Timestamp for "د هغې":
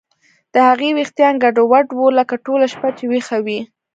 0.53-0.89